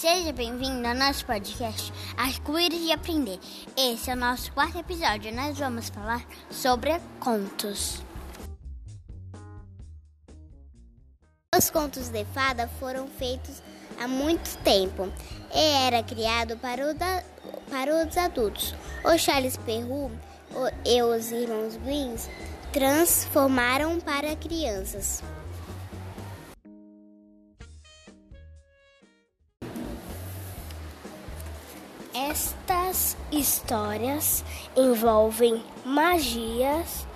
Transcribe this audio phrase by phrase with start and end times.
[0.00, 3.38] Seja bem-vindo ao nosso podcast Arco-Íris e Aprender.
[3.76, 5.30] Esse é o nosso quarto episódio.
[5.30, 8.02] Nós vamos falar sobre contos.
[11.54, 13.62] Os contos de fada foram feitos
[14.00, 15.06] há muito tempo
[15.54, 17.22] e era criado para, da,
[17.68, 18.74] para os adultos.
[19.04, 20.14] O Charles Perrault
[20.86, 22.16] e os irmãos Grimm
[22.72, 25.22] transformaram para crianças.
[32.12, 34.44] Estas histórias
[34.76, 37.06] envolvem magias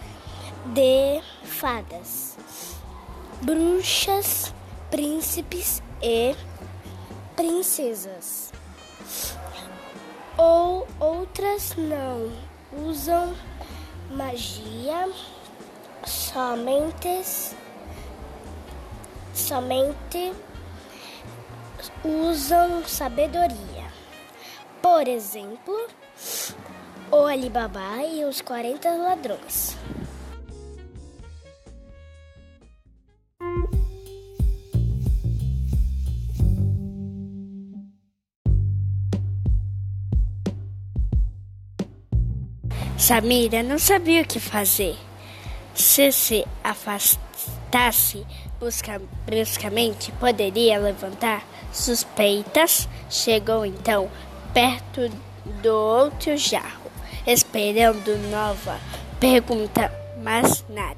[0.66, 2.36] de fadas,
[3.42, 4.54] bruxas,
[4.92, 6.36] príncipes e
[7.34, 8.52] princesas.
[10.38, 12.30] Ou outras não
[12.86, 13.34] usam
[14.12, 15.10] magia,
[16.06, 17.24] somente
[19.34, 20.32] somente
[22.04, 23.73] usam sabedoria.
[24.84, 25.88] Por exemplo,
[27.10, 29.78] o Alibaba e os 40 ladrões.
[42.98, 44.98] Samira não sabia o que fazer.
[45.74, 48.22] Se se afastasse
[49.24, 52.86] bruscamente, poderia levantar suspeitas.
[53.08, 54.10] Chegou então
[54.54, 55.10] perto
[55.60, 56.90] do outro jarro,
[57.26, 58.78] esperando nova
[59.18, 60.96] pergunta, mas nada.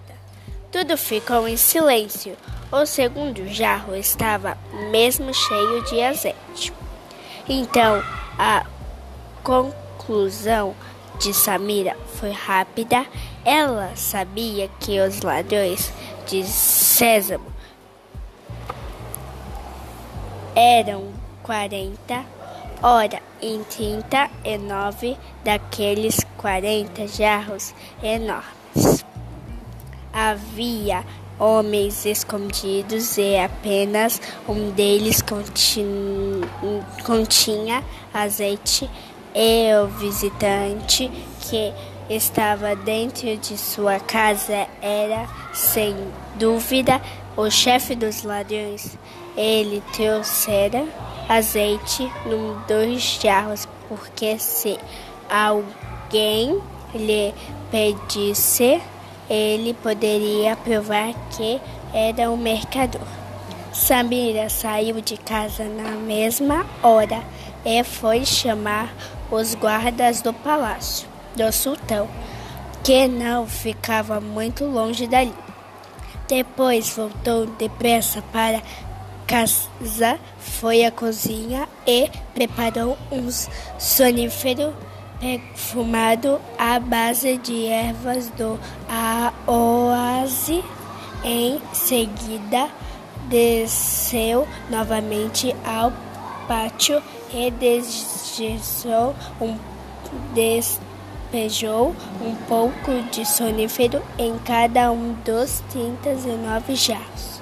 [0.71, 2.37] Tudo ficou em silêncio.
[2.71, 4.59] O segundo jarro estava
[4.91, 6.73] mesmo cheio de azeite.
[7.49, 8.03] Então,
[8.39, 8.67] a
[9.43, 10.75] conclusão
[11.19, 13.07] de Samira foi rápida.
[13.45, 15.93] Ela sabia que os ladrões
[16.27, 17.47] de sésamo
[20.55, 22.36] eram quarenta
[22.89, 29.05] Ora, em trinta e nove daqueles quarenta jarros enormes
[30.13, 31.05] havia
[31.37, 35.21] homens escondidos e apenas um deles
[37.05, 37.83] continha
[38.15, 38.89] azeite
[39.35, 41.11] e o visitante
[41.41, 41.73] que
[42.09, 45.97] estava dentro de sua casa era, sem
[46.37, 47.03] dúvida,
[47.37, 48.97] o chefe dos ladrões.
[49.37, 50.87] Ele trouxera
[51.29, 54.79] azeite num dois jarros, porque se
[55.29, 56.61] alguém
[56.95, 57.35] lhe
[57.71, 58.81] pedisse,
[59.29, 61.61] ele poderia provar que
[61.93, 63.07] era um mercador.
[63.73, 67.23] Samira saiu de casa na mesma hora
[67.65, 68.95] e foi chamar
[69.31, 72.09] os guardas do palácio do sultão,
[72.83, 75.35] que não ficava muito longe dali.
[76.29, 78.63] Depois voltou depressa para
[79.27, 83.29] casa, foi à cozinha e preparou um
[83.79, 84.73] sonífero
[85.21, 88.59] perfumado à base de ervas do
[89.47, 90.65] oásis.
[91.25, 92.69] Em seguida,
[93.29, 95.93] desceu novamente ao
[96.47, 99.59] pátio e despejou um,
[100.35, 107.36] despejou um pouco de sonífero em cada um dos 39 jarros.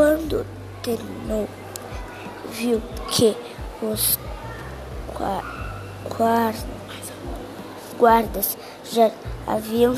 [0.00, 0.46] Quando
[0.82, 1.46] terminou,
[2.52, 2.80] viu
[3.10, 3.36] que
[3.82, 4.18] os
[7.98, 8.56] guardas
[8.90, 9.10] já
[9.46, 9.94] haviam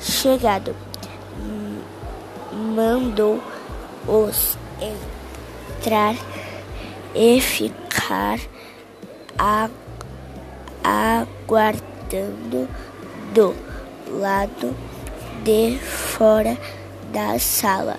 [0.00, 0.74] chegado.
[2.74, 3.38] Mandou
[4.08, 6.16] os entrar
[7.14, 8.40] e ficar
[10.82, 12.66] aguardando
[13.34, 13.54] do
[14.08, 14.74] lado
[15.44, 16.56] de fora
[17.12, 17.98] da sala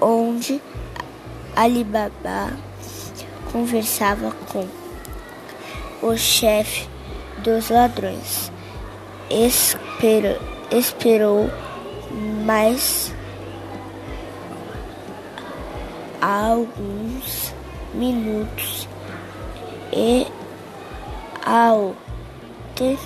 [0.00, 0.60] onde
[1.54, 2.50] Alibaba
[3.50, 4.66] conversava com
[6.06, 6.88] o chefe
[7.38, 8.50] dos ladrões.
[9.30, 10.38] Esperou,
[10.70, 11.50] esperou
[12.44, 13.12] mais
[16.20, 17.54] alguns
[17.94, 18.88] minutos
[19.92, 20.26] e
[21.44, 21.94] ao
[22.74, 22.98] ter,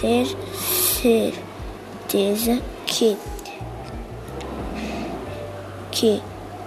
[0.00, 0.26] ter
[2.12, 3.16] certeza que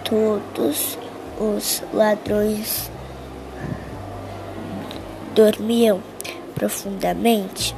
[0.04, 0.98] todos
[1.40, 2.90] os ladrões
[5.36, 6.02] dormiam
[6.56, 7.76] profundamente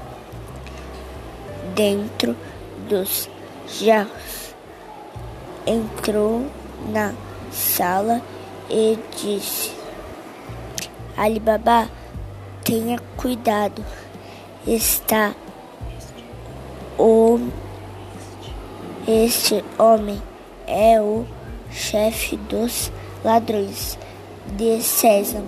[1.76, 2.36] dentro
[2.88, 3.30] dos
[3.68, 4.56] jarros.
[5.68, 6.46] Entrou
[6.92, 7.14] na
[7.52, 8.22] sala
[8.70, 9.72] e disse:
[11.18, 11.90] Alibaba,
[12.64, 13.84] tenha cuidado,
[14.66, 15.34] está
[16.98, 17.40] O,
[19.08, 20.22] este homem
[20.68, 21.26] é o
[21.72, 22.92] chefe dos
[23.24, 23.98] ladrões
[24.58, 25.44] de César.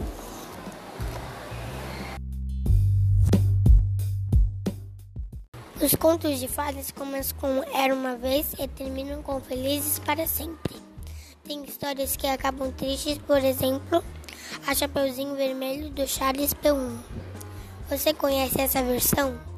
[5.81, 10.75] Os contos de fadas começam com Era uma vez e terminam com Felizes para sempre.
[11.43, 14.03] Tem histórias que acabam tristes, por exemplo,
[14.67, 16.97] A Chapeuzinho Vermelho do Charles P1.
[17.89, 19.50] Você conhece essa versão?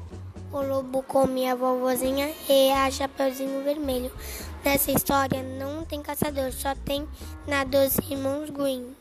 [0.54, 4.12] O lobo come a vovozinha e a Chapeuzinho Vermelho.
[4.64, 7.08] Nessa história não tem caçador, só tem
[7.44, 8.94] na dos irmãos Green.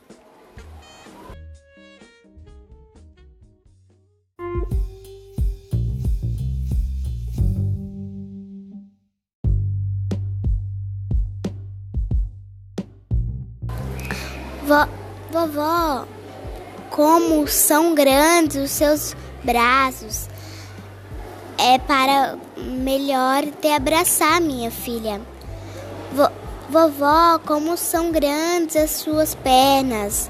[14.63, 14.88] Vo
[15.29, 16.07] vovó,
[16.89, 20.32] como são grandes os seus braços.
[21.65, 25.21] É para melhor te abraçar, minha filha.
[26.12, 26.30] Vo
[26.69, 30.30] vovó, como são grandes as suas pernas.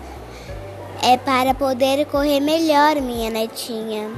[1.01, 4.11] É para poder correr melhor, minha netinha.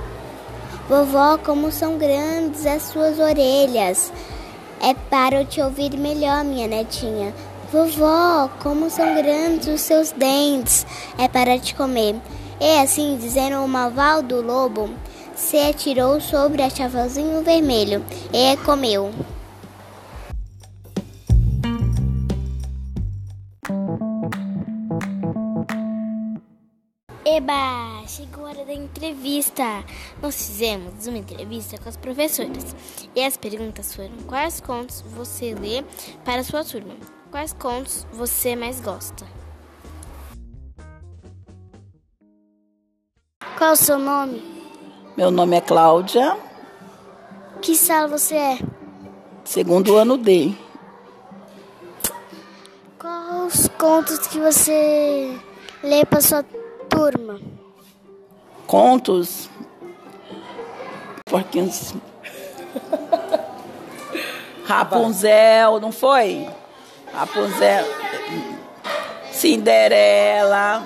[0.89, 4.12] Vovó, como são grandes as suas orelhas.
[4.81, 7.33] É para eu te ouvir melhor, minha netinha.
[7.71, 10.85] Vovó, como são grandes os seus dentes,
[11.17, 12.17] é para te comer.
[12.59, 14.89] E assim dizendo, o malvado lobo
[15.35, 18.03] se atirou sobre a chapeuzinho vermelho
[18.33, 19.11] e comeu.
[27.25, 29.83] Eba, chegou a hora da entrevista.
[30.21, 32.75] Nós fizemos uma entrevista com as professoras
[33.13, 35.83] e as perguntas foram: quais contos você lê
[36.23, 36.95] para sua turma?
[37.29, 39.25] Quais contos você mais gosta?
[43.57, 44.54] Qual o seu nome?
[45.17, 46.35] Meu nome é Cláudia.
[47.62, 48.59] Que sala você é?
[49.45, 50.53] Segundo ano D.
[53.00, 55.39] Quais os contos que você
[55.81, 56.44] lê para sua
[56.89, 57.39] turma?
[58.67, 59.50] Contos.
[61.25, 61.94] Porquinhos.
[64.65, 66.50] Rapunzel, não foi?
[67.13, 67.85] Rapunzel,
[69.31, 70.83] Cinderela,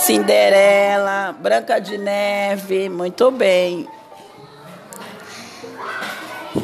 [0.00, 3.86] Cinderela, Branca de Neve, muito bem.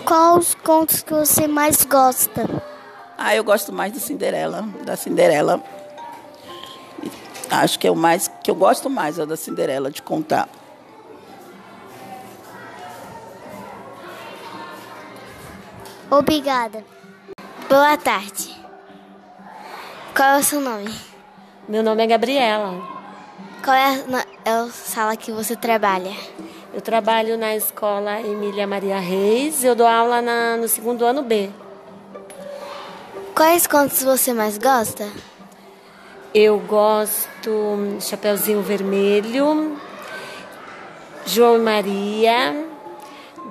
[0.06, 2.48] Qual os contos que você mais gosta?
[3.16, 5.62] Ah, eu gosto mais do Cinderela, da Cinderela.
[7.50, 10.48] Acho que é o mais que eu gosto mais é da Cinderela de contar.
[16.10, 16.82] Obrigada.
[17.68, 18.56] Boa tarde.
[20.16, 20.90] Qual é o seu nome?
[21.68, 22.95] Meu nome é Gabriela.
[23.64, 26.12] Qual é a, é a sala que você trabalha?
[26.72, 29.64] Eu trabalho na escola Emília Maria Reis.
[29.64, 31.50] Eu dou aula na, no segundo ano B.
[33.34, 35.08] Quais contos você mais gosta?
[36.32, 39.78] Eu gosto Chapeuzinho Vermelho,
[41.24, 42.66] João e Maria,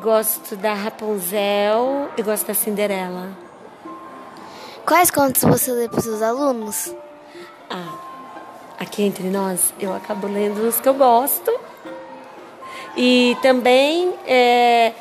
[0.02, 3.30] gosto da Rapunzel e gosto da Cinderela.
[4.86, 6.94] Quais contos você lê para os seus alunos?
[7.69, 8.15] Ah,
[8.80, 11.52] aqui entre nós, eu acabo lendo os que eu gosto.
[12.98, 14.94] E também é,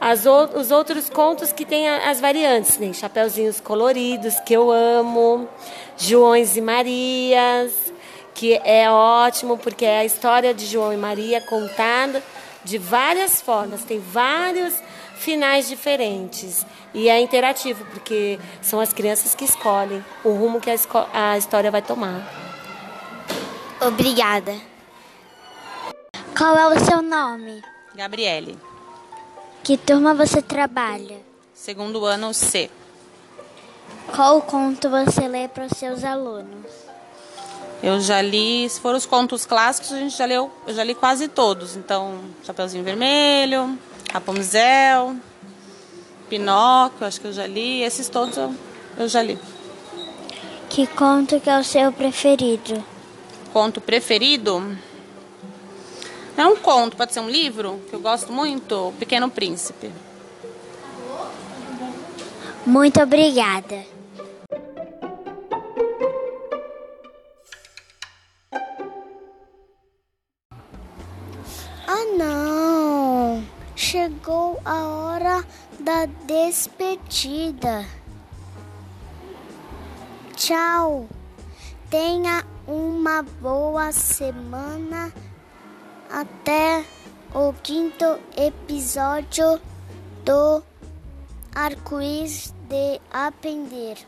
[0.00, 2.92] as, os outros contos que tem as variantes, né?
[2.92, 5.48] Chapeuzinhos coloridos, que eu amo,
[5.96, 7.72] Joões e Marias,
[8.34, 12.22] que é ótimo, porque é a história de João e Maria contada
[12.64, 14.74] de várias formas, tem vários
[15.16, 16.66] finais diferentes.
[16.94, 20.76] E é interativo, porque são as crianças que escolhem o rumo que a,
[21.12, 22.43] a história vai tomar.
[23.86, 24.54] Obrigada.
[26.36, 27.62] Qual é o seu nome?
[27.94, 28.58] Gabriele.
[29.62, 31.20] Que turma você trabalha?
[31.52, 32.70] Segundo ano C.
[34.14, 36.72] Qual conto você lê para os seus alunos?
[37.82, 40.94] Eu já li, se for os contos clássicos, a gente já leu, eu já li
[40.94, 41.76] quase todos.
[41.76, 43.78] Então, Chapeuzinho Vermelho,
[44.10, 45.14] Rapunzel,
[46.28, 47.82] Pinóquio, acho que eu já li.
[47.82, 48.54] Esses todos eu,
[48.96, 49.38] eu já li.
[50.70, 52.93] Que conto que é o seu preferido?
[53.54, 54.76] Conto preferido?
[56.36, 59.92] É um conto, pode ser um livro, que eu gosto muito, O Pequeno Príncipe.
[62.66, 63.84] Muito obrigada.
[71.86, 73.44] Ah, não!
[73.76, 75.46] Chegou a hora
[75.78, 77.86] da despedida.
[80.34, 81.06] Tchau!
[81.88, 85.12] Tenha uma boa semana.
[86.10, 86.84] Até
[87.34, 89.60] o quinto episódio
[90.24, 90.62] do
[91.54, 93.98] arco-íris de aprender.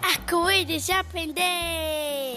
[0.00, 2.27] Arco-íris de aprender!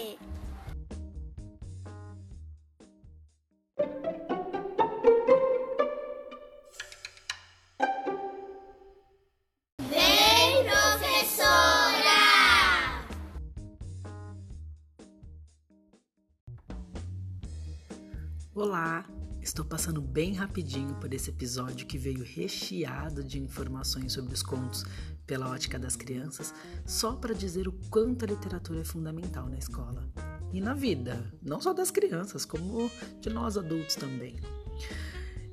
[19.52, 24.82] Estou passando bem rapidinho por esse episódio que veio recheado de informações sobre os contos
[25.26, 26.54] pela ótica das crianças,
[26.86, 30.08] só para dizer o quanto a literatura é fundamental na escola
[30.54, 32.90] e na vida, não só das crianças, como
[33.20, 34.40] de nós adultos também.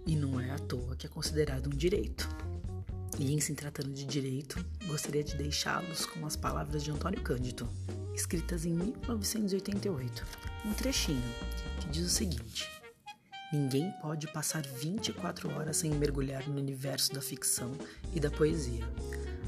[0.07, 2.25] E não é à toa que é considerado um direito.
[3.19, 7.67] E em se tratando de direito, gostaria de deixá-los com as palavras de Antônio Cândido,
[8.15, 10.25] escritas em 1988,
[10.65, 11.21] um trechinho
[11.81, 12.68] que diz o seguinte:
[13.51, 17.75] Ninguém pode passar 24 horas sem mergulhar no universo da ficção
[18.13, 18.87] e da poesia.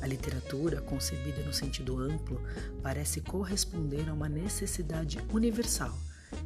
[0.02, 2.42] A literatura, concebida no sentido amplo,
[2.82, 5.96] parece corresponder a uma necessidade universal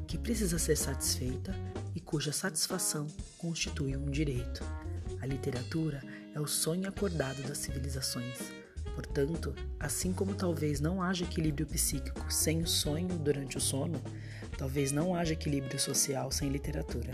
[0.05, 1.55] que precisa ser satisfeita
[1.95, 3.07] e cuja satisfação
[3.38, 4.62] constitui um direito.
[5.21, 8.38] A literatura é o sonho acordado das civilizações.
[8.95, 14.01] Portanto, assim como talvez não haja equilíbrio psíquico sem o sonho durante o sono,
[14.57, 17.13] talvez não haja equilíbrio social sem literatura.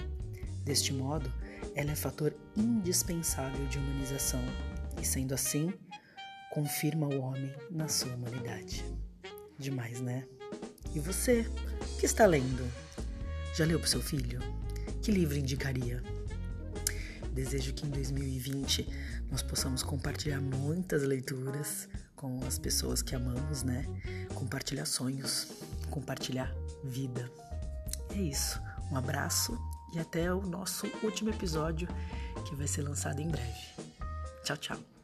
[0.64, 1.32] Deste modo,
[1.76, 4.44] ela é fator indispensável de humanização
[5.02, 5.74] e, sendo assim,
[6.52, 8.86] confirma o homem na sua humanidade.
[9.58, 10.28] Demais, né?
[10.94, 11.46] E você,
[12.00, 12.70] que está lendo?
[13.56, 14.40] Já leu para seu filho?
[15.02, 16.04] Que livro indicaria?
[17.34, 18.88] Desejo que em 2020
[19.32, 23.86] nós possamos compartilhar muitas leituras com as pessoas que amamos, né?
[24.36, 25.48] Compartilhar sonhos,
[25.90, 26.54] compartilhar
[26.84, 27.32] vida.
[28.12, 28.62] É isso.
[28.92, 29.58] Um abraço
[29.94, 31.88] e até o nosso último episódio
[32.48, 33.60] que vai ser lançado em breve.
[34.44, 35.01] Tchau, tchau.